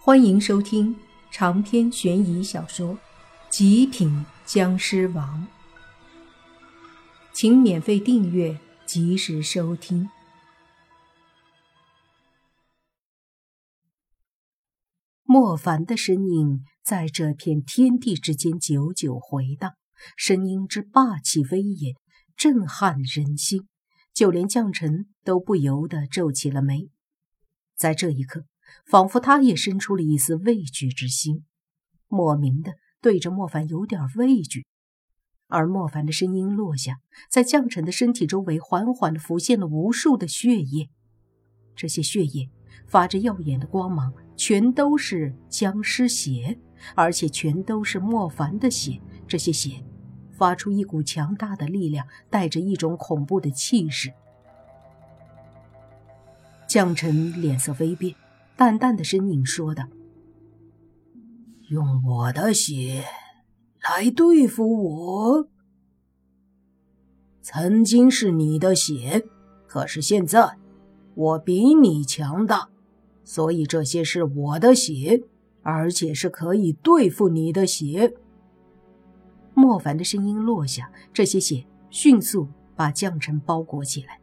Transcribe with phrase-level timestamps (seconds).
[0.00, 0.96] 欢迎收听
[1.30, 2.94] 长篇悬疑小说
[3.50, 5.42] 《极品僵尸王》，
[7.34, 10.08] 请免费订阅，及时收听。
[15.24, 19.74] 莫凡的身影在这片天地之间久久回荡，
[20.16, 21.94] 声音之霸气威严，
[22.36, 23.66] 震撼人心，
[24.14, 26.88] 就连将臣都不由得皱起了眉。
[27.76, 28.44] 在这一刻。
[28.84, 31.44] 仿佛他也生出了一丝畏惧之心，
[32.08, 34.66] 莫名的对着莫凡有点畏惧。
[35.48, 36.98] 而莫凡的声音落下，
[37.30, 40.90] 在将臣的身体周围缓缓的浮现了无数的血液，
[41.74, 42.50] 这些血液
[42.86, 46.58] 发着耀眼的光芒，全都是僵尸血，
[46.94, 49.00] 而且全都是莫凡的血。
[49.26, 49.82] 这些血
[50.30, 54.12] 发出一股强大的力量，带着一种恐怖的气势。
[56.66, 58.14] 将臣脸色微变。
[58.58, 59.84] 淡淡的声音说道
[61.70, 63.04] ：“用我的血
[63.80, 65.48] 来对付我，
[67.40, 69.24] 曾经是你的血，
[69.68, 70.58] 可是现在
[71.14, 72.68] 我比你强大，
[73.22, 75.22] 所以这些是我的血，
[75.62, 78.12] 而且是可以对付你的血。”
[79.54, 84.18] 莫凡的声音落下，这些血迅速把将臣包裹起来。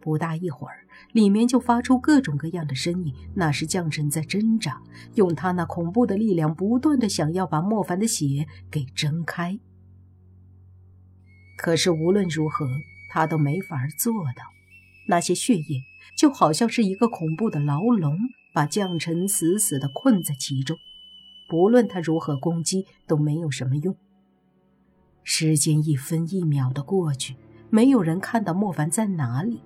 [0.00, 0.79] 不大一会儿。
[1.12, 4.80] 里面就发出各种各样的声音，那是将臣在挣扎，
[5.14, 9.58] 用他那恐怖的力量，不断的想要把莫凡的血给挣开。
[11.56, 12.66] 可是无论如何，
[13.12, 14.44] 他都没法做到。
[15.08, 15.82] 那些血液
[16.16, 18.16] 就好像是一个恐怖的牢笼，
[18.54, 20.76] 把将臣死死的困在其中。
[21.48, 23.96] 不论他如何攻击，都没有什么用。
[25.24, 27.34] 时间一分一秒的过去，
[27.70, 29.60] 没有人看到莫凡在哪里。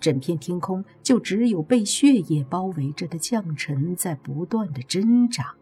[0.00, 5.54] 整片天空就只有被血液包围着的将臣在不断的挣扎，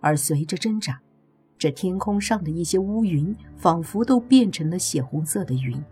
[0.00, 1.00] 而随着挣扎，
[1.58, 5.82] 这天空上的一些乌云仿佛都变成了血红色的云，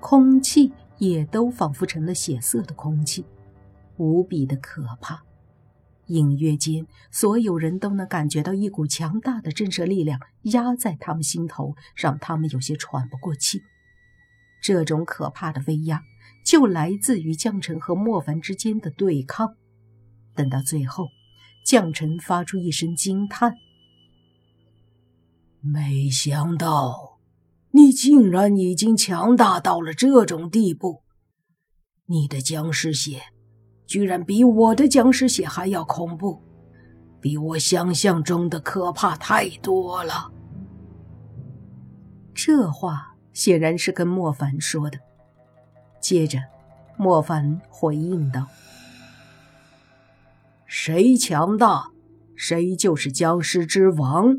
[0.00, 3.24] 空气也都仿佛成了血色的空气，
[3.96, 5.22] 无比的可怕。
[6.08, 13.62] 隐约间，所有人都能感觉到一股强大的震慑力量压在他们心头，让他们有些喘不过气。
[14.60, 16.02] 这种可怕的威压。
[16.44, 19.56] 就来自于将臣和莫凡之间的对抗。
[20.34, 21.08] 等到最后，
[21.64, 23.54] 将臣发出一声惊叹
[25.62, 27.18] ：“没想到
[27.70, 31.02] 你竟然已经强大到了这种地步！
[32.06, 33.22] 你的僵尸血
[33.86, 36.42] 居然比我的僵尸血还要恐怖，
[37.20, 40.30] 比我想象中的可怕太多了。”
[42.34, 44.98] 这话显然是跟莫凡说的。
[46.04, 46.38] 接着，
[46.98, 48.46] 莫凡回应道
[50.68, 51.86] ：“谁强大，
[52.36, 54.36] 谁就是僵尸之王。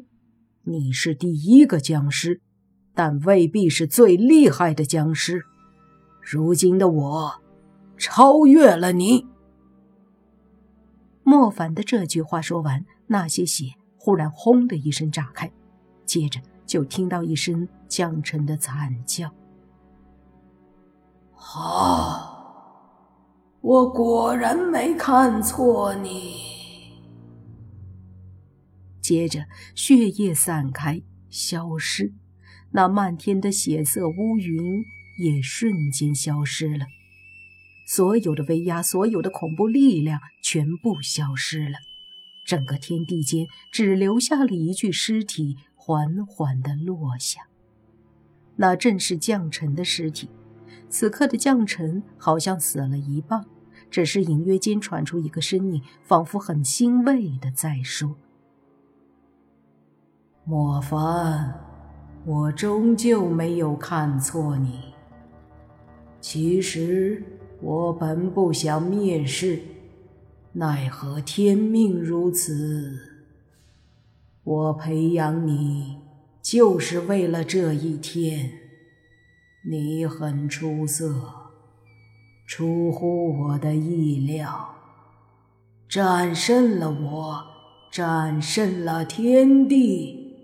[0.65, 2.39] 你是第一个僵尸，
[2.93, 5.43] 但未必是最厉害的僵尸。
[6.21, 7.41] 如今的我，
[7.97, 9.25] 超越了你。”
[11.25, 15.51] 莫凡的这句话说完，那些血忽然轰的一声炸开，
[16.05, 19.33] 接着就听到一声将臣的惨叫。
[21.47, 22.81] 好，
[23.61, 26.41] 我果然没看错你。
[28.99, 29.45] 接着，
[29.75, 32.13] 血液散开，消失，
[32.71, 34.83] 那漫天的血色乌云
[35.19, 36.87] 也瞬间消失了，
[37.87, 41.77] 所有的威压，所有的恐怖力量全部消失了，
[42.43, 47.41] 整个天地间只留下了一具尸体缓缓的落下，
[48.55, 50.27] 那正是将臣的尸体。
[50.89, 53.45] 此刻的将臣好像死了一半，
[53.91, 58.15] 只是隐约间传出一个声音，仿佛很欣慰的在说
[60.45, 61.59] ：“莫凡，
[62.25, 64.93] 我终究没有看错你。
[66.21, 67.23] 其实
[67.61, 69.59] 我本不想灭世，
[70.53, 72.97] 奈何天命如此。
[74.43, 75.97] 我培养你，
[76.41, 78.51] 就是为了这一天。”
[79.67, 81.15] 你很出色，
[82.45, 84.75] 出乎我的意料，
[85.89, 87.43] 战胜了我，
[87.91, 90.35] 战胜了天地。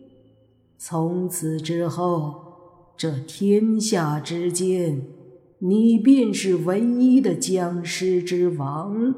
[0.80, 5.06] 从此之后，这天下之间，
[5.60, 9.14] 你便是唯一的僵尸之王，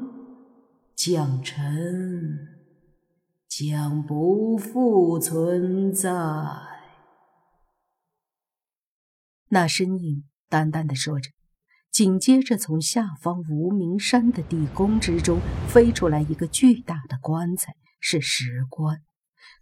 [0.94, 2.48] 将臣
[3.48, 6.73] 将不复存在。
[9.54, 11.30] 那身影淡淡的说着，
[11.92, 19.00] 紧接着，从下方无名山的地宫之中飞出来一个巨大的棺材，是石棺，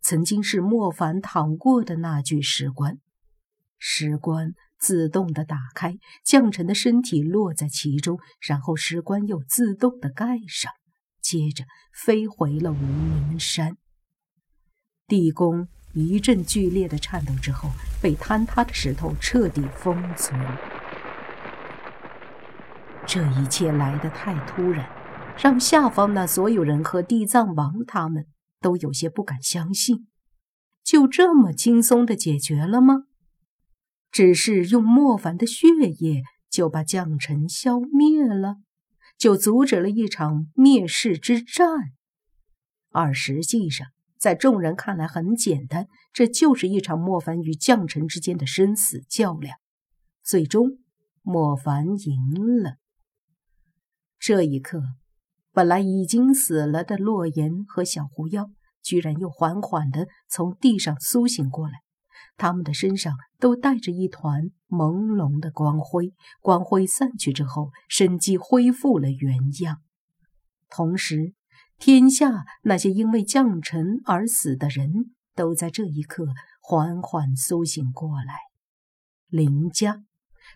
[0.01, 3.01] 曾经是莫凡躺过的那具石棺。
[3.79, 10.73] 石棺自动的打开，将臣的身体落在其中，然后石棺又自动的盖上，
[11.21, 13.77] 接着飞回了无名山。
[15.07, 20.41] 地宫一阵剧烈的颤抖之后，被坍塌的石头彻底封存。
[23.07, 24.89] 这一切来得太突然，
[25.37, 28.27] 让下方那所有人和地藏王他们
[28.61, 30.07] 都有些不敢相信。
[30.83, 33.05] 就这么轻松的解决了吗？
[34.11, 35.67] 只是用莫凡的血
[35.99, 38.57] 液就把将臣消灭了，
[39.17, 41.67] 就阻止了一场灭世之战。
[42.91, 43.89] 而实际上，
[44.23, 49.57] 在众人看来很简单，这就是一场莫凡与将臣之间的生死较量。
[50.23, 50.79] 最终，
[51.23, 52.77] 莫凡赢了。
[54.21, 54.81] 这一刻，
[55.51, 58.49] 本来已经死了的洛言和小狐妖，
[58.81, 61.81] 居然又缓缓地从地上苏醒过来。
[62.37, 69.79] 他们的身上都带着一团朦胧的光辉，光辉散去之后，生机恢复了原样。
[70.71, 71.35] 同时，
[71.85, 76.29] 天下那些因为将臣而死的人都在这一刻
[76.61, 78.35] 缓缓苏醒过来。
[79.27, 80.05] 林家。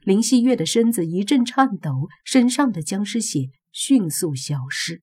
[0.02, 5.02] 林希月的身子一阵颤抖，身上的僵尸血迅速消失，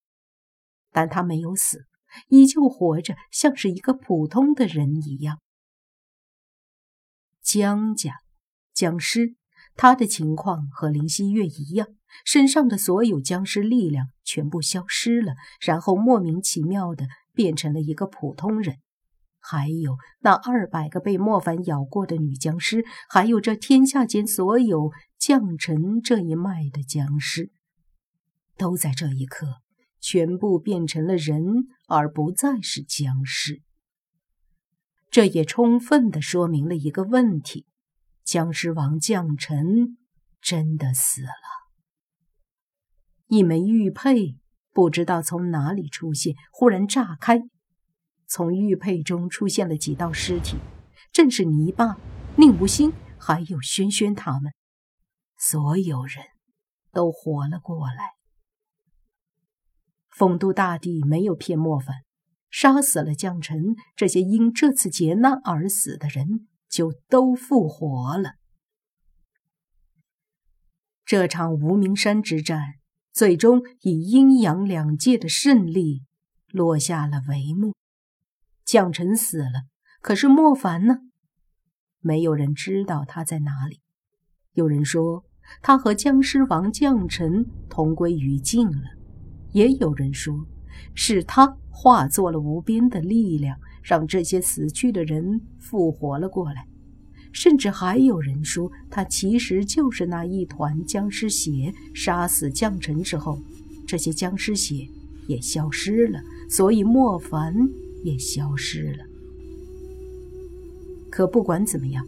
[0.92, 1.88] 但他没有死，
[2.30, 5.42] 依旧活着，像是一个普通的人一样。
[7.42, 8.22] 江家
[8.74, 9.36] 僵尸，
[9.76, 11.90] 他的情况和林希月一样，
[12.26, 18.78] 身上的所有僵尸力量全部消失了，然后莫名其妙的变成了一个普通人。
[19.40, 27.52] 还有那二百个被莫凡咬过的女僵尸，还有这天下间所有将臣这一脉的僵尸，
[28.58, 29.58] 都在这一刻
[30.00, 31.44] 全部变成了人，
[31.88, 33.62] 而不再是僵尸。
[35.12, 37.66] 这也充分的说明了一个问题：
[38.24, 39.98] 僵尸王将臣
[40.42, 41.63] 真的死了。
[43.28, 44.38] 一枚玉佩
[44.72, 47.42] 不知道从哪里出现，忽然炸开。
[48.28, 50.58] 从玉佩中出现了几道尸体，
[51.12, 51.98] 正是泥巴、
[52.38, 54.52] 宁无心还有轩轩他们，
[55.38, 56.24] 所有人
[56.92, 58.14] 都活了过来。
[60.10, 61.98] 丰都大帝没有骗莫凡，
[62.50, 68.34] 杀死了将臣，这些因这次劫难而死的人就都复活了。
[71.06, 72.76] 这场无名山之战
[73.14, 76.02] 最终以阴阳两界的胜利
[76.52, 77.74] 落下了帷幕。
[78.66, 79.68] 将臣死了，
[80.02, 80.98] 可是莫凡呢？
[82.00, 83.82] 没有人知道他在哪里。
[84.54, 85.24] 有人说
[85.62, 88.98] 他和僵尸王将臣同归于尽了，
[89.52, 90.34] 也有人说
[90.96, 96.68] 是他化作了无边的力量，让这些死去的人复活了过来。
[97.34, 103.38] 甚至还有人说他其实就是那一团僵尸血，杀死将臣之后，
[103.86, 104.88] 这些僵尸血
[105.28, 107.54] 也消失了，所以莫凡。
[108.04, 109.06] 也消失了。
[111.10, 112.06] 可不管怎么样，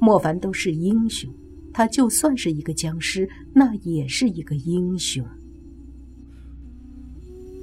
[0.00, 1.30] 莫凡都是英雄。
[1.70, 5.22] 他就算是一个僵尸，那也是一个英雄。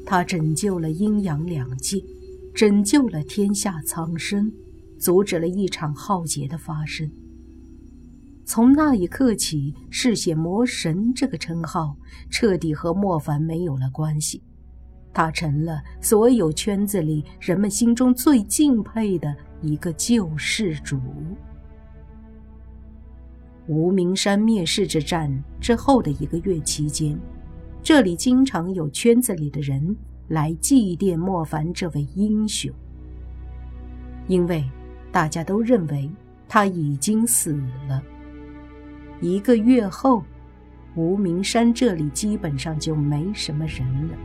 [0.05, 2.03] 他拯救了阴阳两界，
[2.53, 4.53] 拯救了天下苍生，
[5.01, 7.11] 阻止了一场浩劫的发生。
[8.45, 11.97] 从那一刻起，嗜血魔神这个称号
[12.29, 14.43] 彻底和莫凡没有了关系。
[15.11, 20.99] 他成了所有圈子里人们心中最敬佩的一个救世主。
[23.67, 27.17] 无名山灭世之战之后的一个月期间，
[27.81, 29.95] 这里经常有圈子里的人
[30.27, 32.71] 来祭奠莫凡这位英雄，
[34.27, 34.63] 因为
[35.11, 36.09] 大家都认为
[36.47, 37.53] 他已经死
[37.87, 38.01] 了。
[39.19, 40.23] 一个月后，
[40.95, 44.17] 无名山这里基本上就没什么人了。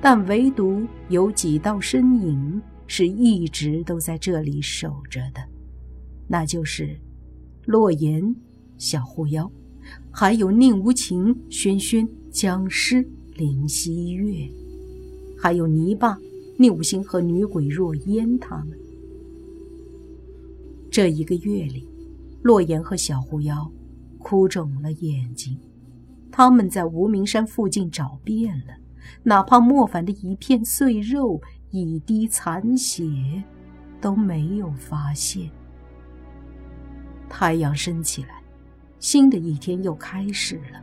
[0.00, 5.40] 但唯独有几道身影是一直都在这里守着的，
[6.28, 6.98] 那就是
[7.64, 8.34] 洛言、
[8.78, 9.50] 小狐妖，
[10.10, 14.48] 还有宁无情、轩轩、僵尸、林希月，
[15.38, 16.18] 还有泥巴、
[16.58, 18.76] 宁无心和女鬼若烟他们。
[20.96, 21.86] 这一个月里，
[22.40, 23.70] 洛言和小狐妖
[24.18, 25.60] 哭肿了眼睛，
[26.32, 28.72] 他们在无名山附近找遍了。
[29.22, 31.38] 哪怕莫凡的一片碎肉、
[31.70, 33.04] 一滴残血，
[34.00, 35.50] 都没有发现。
[37.28, 38.42] 太阳升起来，
[38.98, 40.82] 新的一天又开始了。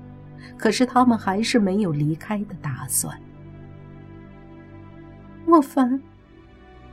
[0.55, 3.19] 可是他们还是没有离开的打算。
[5.47, 5.99] 莫凡，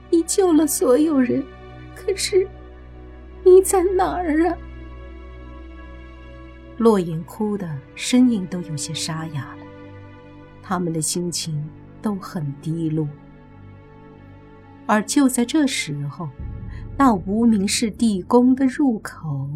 [0.09, 1.45] 你救了所有人，
[1.95, 2.49] 可是
[3.45, 4.57] 你在哪儿啊？
[6.79, 9.65] 洛言哭的声音都有些沙哑了，
[10.63, 11.63] 他们的心情
[12.01, 13.07] 都很低落。
[14.87, 16.29] 而就在这时候，
[16.97, 19.49] 那无名氏地宫的入口，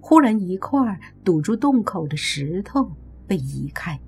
[0.00, 2.90] 忽然一块堵住洞口的石头
[3.26, 4.00] 被移开，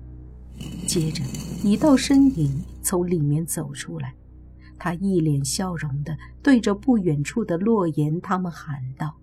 [0.87, 1.23] 接着
[1.63, 4.13] 一道身影从里面走出来，
[4.77, 9.17] 他一脸笑容的对着不远处的洛言他们喊道：“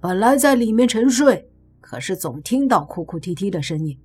[0.00, 1.50] 本来在里面沉睡，
[1.80, 3.98] 可是总听到哭哭啼啼的声音。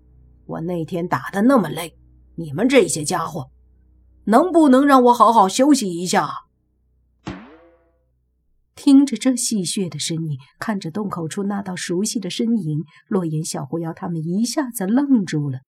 [0.45, 1.97] 我那天打的那么累，
[2.36, 3.50] 你们这些家伙。”
[4.29, 6.29] 能不能让我好好休息一下？
[8.75, 15.59] 听着这戏谑的声音，看着洞口处那道熟悉的身影，洛言、小狐妖他们一下子愣住了。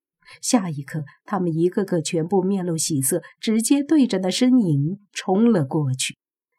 [0.41, 6.17] 下一刻，他们一个个全部面露喜色，直接对着那身影冲了过去。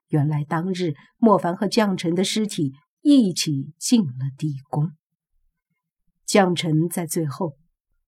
[0.08, 2.72] 原来当日莫凡和将臣的尸体
[3.02, 4.92] 一起进了地宫，
[6.26, 7.56] 将臣在最后，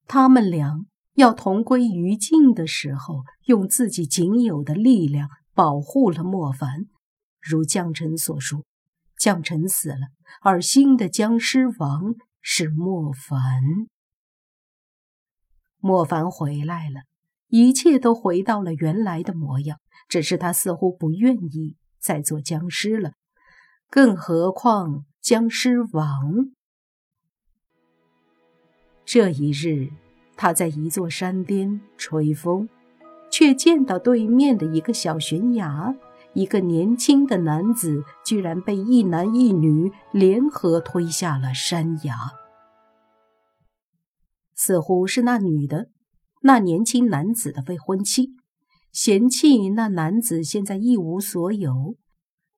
[0.07, 0.87] 他们俩。
[1.17, 6.87] 要同归于尽的时候，用自己仅有的力量保护了莫凡。
[7.39, 8.65] 如将臣所说，
[9.19, 10.07] 将臣死了，
[10.41, 13.39] 而新的僵尸王是莫凡。
[15.83, 17.03] 莫凡回来了，
[17.49, 23.13] 一切都回到了原来的模样，只是他似乎不愿意再做僵尸了。
[23.91, 26.53] 更何况僵尸王
[29.05, 29.91] 这一日。
[30.35, 32.69] 他在一座山巅吹风，
[33.31, 35.95] 却见到对面的一个小悬崖，
[36.33, 42.42] 一个年轻的男子居然被一男一女联合推下了山崖。
[44.65, 45.89] 似乎是那女的，
[46.43, 48.29] 那年轻男子的未婚妻，
[48.93, 51.97] 嫌弃那男子现在一无所有，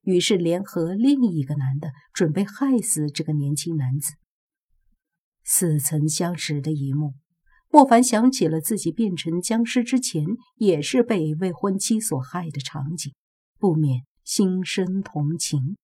[0.03, 4.13] 于是联合另一个男的，准备害死这个年轻男子。
[5.45, 7.15] 似曾相识的一幕。
[7.71, 13.15] 莫凡想起了自己变成僵尸之前也是被未婚妻所害的场景，
[13.59, 15.79] 不免心生同情。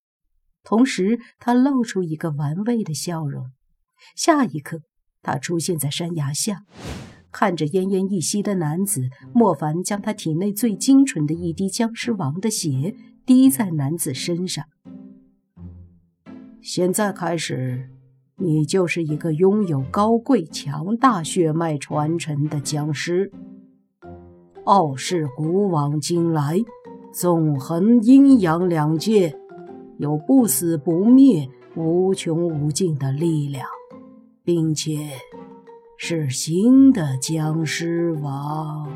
[0.64, 3.50] 同时，他露出一个玩味的笑容。
[4.14, 4.82] 下一刻，
[5.22, 6.64] 他出现在山崖下，
[7.30, 9.08] 看着奄奄一息的男子。
[9.32, 14.64] 莫凡将他体内最精纯的一滴僵尸王的血滴在男子身上。
[16.60, 17.90] 现在开始。
[18.42, 23.30] 你就是一个拥有高贵强大血脉传承的僵尸。
[24.64, 26.58] 傲视古往今来，
[27.12, 29.36] 纵横阴阳两界，
[29.98, 33.66] 有不死不灭、无穷无尽的力量，
[34.52, 35.12] 并且
[35.96, 38.90] 是新的僵尸王。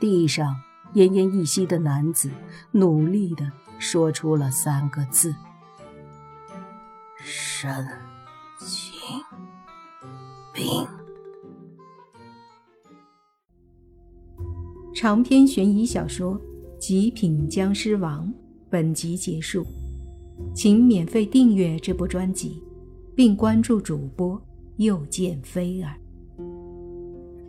[0.00, 0.56] 地上
[0.94, 2.30] 奄奄一息的男子
[2.70, 5.34] 努力的说出了三个字。
[7.18, 7.86] 神
[8.58, 8.98] 经
[10.54, 10.86] 病。
[14.94, 16.34] 长篇悬疑小说
[16.78, 18.26] 《极品僵尸王》
[18.70, 19.66] 本集结束，
[20.54, 22.62] 请免费订阅这部专辑，
[23.16, 24.40] 并关注主播
[24.76, 25.96] 又见菲儿。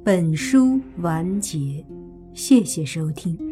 [0.03, 1.85] 本书完结，
[2.33, 3.46] 谢谢收听。